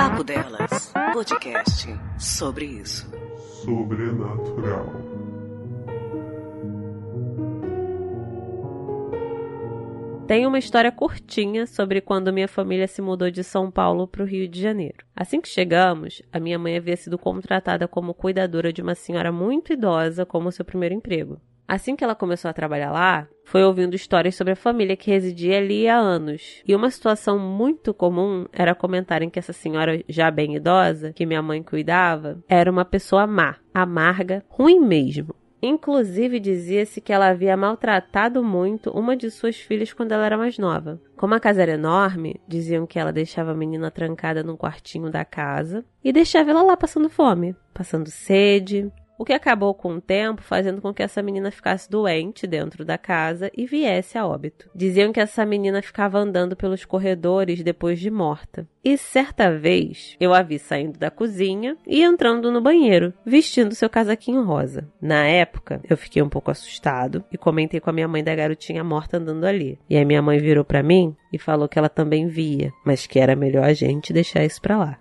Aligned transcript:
Papo 0.00 0.24
Delas, 0.24 0.94
podcast 1.12 1.86
sobre 2.18 2.64
isso. 2.64 3.06
Sobrenatural. 3.62 4.86
Tem 10.26 10.46
uma 10.46 10.58
história 10.58 10.90
curtinha 10.90 11.66
sobre 11.66 12.00
quando 12.00 12.32
minha 12.32 12.48
família 12.48 12.88
se 12.88 13.02
mudou 13.02 13.30
de 13.30 13.44
São 13.44 13.70
Paulo 13.70 14.08
para 14.08 14.22
o 14.22 14.26
Rio 14.26 14.48
de 14.48 14.58
Janeiro. 14.58 15.04
Assim 15.14 15.38
que 15.38 15.50
chegamos, 15.50 16.22
a 16.32 16.40
minha 16.40 16.58
mãe 16.58 16.78
havia 16.78 16.96
sido 16.96 17.18
contratada 17.18 17.86
como 17.86 18.14
cuidadora 18.14 18.72
de 18.72 18.80
uma 18.80 18.94
senhora 18.94 19.30
muito 19.30 19.74
idosa 19.74 20.24
como 20.24 20.50
seu 20.50 20.64
primeiro 20.64 20.94
emprego. 20.94 21.38
Assim 21.68 21.94
que 21.94 22.02
ela 22.02 22.14
começou 22.14 22.48
a 22.48 22.54
trabalhar 22.54 22.90
lá, 22.90 23.28
foi 23.50 23.64
ouvindo 23.64 23.96
histórias 23.96 24.36
sobre 24.36 24.52
a 24.52 24.56
família 24.56 24.96
que 24.96 25.10
residia 25.10 25.58
ali 25.58 25.88
há 25.88 25.96
anos. 25.96 26.62
E 26.64 26.72
uma 26.72 26.88
situação 26.88 27.36
muito 27.36 27.92
comum 27.92 28.46
era 28.52 28.76
comentarem 28.76 29.28
que 29.28 29.40
essa 29.40 29.52
senhora, 29.52 30.00
já 30.08 30.30
bem 30.30 30.54
idosa, 30.54 31.12
que 31.12 31.26
minha 31.26 31.42
mãe 31.42 31.60
cuidava, 31.60 32.38
era 32.48 32.70
uma 32.70 32.84
pessoa 32.84 33.26
má, 33.26 33.56
amarga, 33.74 34.44
ruim 34.48 34.78
mesmo. 34.78 35.34
Inclusive 35.60 36.38
dizia-se 36.38 37.00
que 37.00 37.12
ela 37.12 37.28
havia 37.28 37.56
maltratado 37.56 38.42
muito 38.42 38.88
uma 38.90 39.16
de 39.16 39.28
suas 39.32 39.56
filhas 39.56 39.92
quando 39.92 40.12
ela 40.12 40.24
era 40.24 40.38
mais 40.38 40.56
nova. 40.56 41.00
Como 41.16 41.34
a 41.34 41.40
casa 41.40 41.60
era 41.60 41.72
enorme, 41.72 42.40
diziam 42.46 42.86
que 42.86 43.00
ela 43.00 43.12
deixava 43.12 43.50
a 43.50 43.56
menina 43.56 43.90
trancada 43.90 44.44
num 44.44 44.56
quartinho 44.56 45.10
da 45.10 45.24
casa 45.24 45.84
e 46.04 46.12
deixava 46.12 46.50
ela 46.50 46.62
lá 46.62 46.76
passando 46.76 47.10
fome, 47.10 47.54
passando 47.74 48.10
sede, 48.10 48.90
o 49.20 49.24
que 49.24 49.34
acabou 49.34 49.74
com 49.74 49.96
o 49.96 50.00
tempo 50.00 50.40
fazendo 50.40 50.80
com 50.80 50.94
que 50.94 51.02
essa 51.02 51.22
menina 51.22 51.50
ficasse 51.50 51.90
doente 51.90 52.46
dentro 52.46 52.86
da 52.86 52.96
casa 52.96 53.50
e 53.54 53.66
viesse 53.66 54.16
a 54.16 54.26
óbito. 54.26 54.70
Diziam 54.74 55.12
que 55.12 55.20
essa 55.20 55.44
menina 55.44 55.82
ficava 55.82 56.18
andando 56.18 56.56
pelos 56.56 56.86
corredores 56.86 57.62
depois 57.62 58.00
de 58.00 58.10
morta. 58.10 58.66
E 58.82 58.96
certa 58.96 59.54
vez 59.54 60.16
eu 60.18 60.32
a 60.32 60.40
vi 60.40 60.58
saindo 60.58 60.98
da 60.98 61.10
cozinha 61.10 61.76
e 61.86 62.02
entrando 62.02 62.50
no 62.50 62.62
banheiro, 62.62 63.12
vestindo 63.22 63.74
seu 63.74 63.90
casaquinho 63.90 64.42
rosa. 64.42 64.88
Na 65.02 65.26
época, 65.26 65.82
eu 65.84 65.98
fiquei 65.98 66.22
um 66.22 66.28
pouco 66.30 66.50
assustado 66.50 67.22
e 67.30 67.36
comentei 67.36 67.78
com 67.78 67.90
a 67.90 67.92
minha 67.92 68.08
mãe 68.08 68.24
da 68.24 68.34
garotinha 68.34 68.82
morta 68.82 69.18
andando 69.18 69.44
ali. 69.44 69.78
E 69.90 69.98
a 69.98 70.04
minha 70.06 70.22
mãe 70.22 70.38
virou 70.38 70.64
para 70.64 70.82
mim 70.82 71.14
e 71.30 71.38
falou 71.38 71.68
que 71.68 71.78
ela 71.78 71.90
também 71.90 72.26
via, 72.26 72.72
mas 72.86 73.06
que 73.06 73.18
era 73.18 73.36
melhor 73.36 73.64
a 73.64 73.74
gente 73.74 74.14
deixar 74.14 74.46
isso 74.46 74.62
pra 74.62 74.78
lá. 74.78 74.99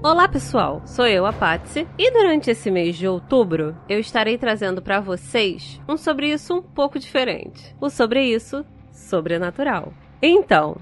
Olá 0.00 0.28
pessoal, 0.28 0.80
sou 0.86 1.08
eu, 1.08 1.26
a 1.26 1.32
Patsy, 1.32 1.84
e 1.98 2.12
durante 2.12 2.48
esse 2.48 2.70
mês 2.70 2.94
de 2.96 3.08
outubro 3.08 3.74
eu 3.88 3.98
estarei 3.98 4.38
trazendo 4.38 4.80
para 4.80 5.00
vocês 5.00 5.80
um 5.88 5.96
sobre 5.96 6.30
isso 6.30 6.54
um 6.54 6.62
pouco 6.62 7.00
diferente. 7.00 7.74
O 7.80 7.90
sobre 7.90 8.22
isso 8.22 8.64
sobrenatural. 8.92 9.92
Então, 10.22 10.76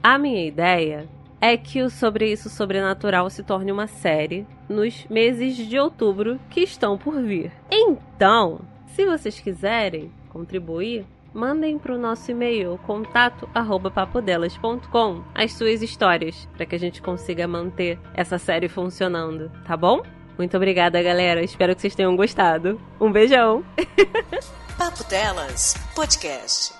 a 0.00 0.16
minha 0.16 0.46
ideia 0.46 1.08
é 1.40 1.56
que 1.56 1.82
o 1.82 1.90
sobre 1.90 2.30
isso 2.30 2.48
sobrenatural 2.48 3.28
se 3.28 3.42
torne 3.42 3.72
uma 3.72 3.88
série 3.88 4.46
nos 4.68 5.04
meses 5.08 5.56
de 5.56 5.76
outubro 5.76 6.38
que 6.48 6.60
estão 6.60 6.96
por 6.96 7.20
vir. 7.20 7.50
Então, 7.68 8.60
se 8.86 9.04
vocês 9.04 9.40
quiserem 9.40 10.12
contribuir, 10.28 11.04
mandem 11.32 11.78
para 11.78 11.94
o 11.94 11.98
nosso 11.98 12.30
e-mail 12.30 12.78
contato@papodelas.com 12.86 15.22
as 15.34 15.52
suas 15.52 15.82
histórias 15.82 16.48
para 16.56 16.64
que 16.66 16.74
a 16.74 16.78
gente 16.78 17.00
consiga 17.02 17.48
manter 17.48 17.98
essa 18.14 18.38
série 18.38 18.68
funcionando, 18.68 19.50
tá 19.64 19.76
bom? 19.76 20.02
Muito 20.38 20.56
obrigada, 20.56 21.02
galera. 21.02 21.42
Espero 21.42 21.74
que 21.74 21.80
vocês 21.82 21.94
tenham 21.94 22.16
gostado. 22.16 22.80
Um 22.98 23.12
beijão. 23.12 23.62
Papo 24.78 25.04
Delas, 25.04 25.74
podcast. 25.94 26.79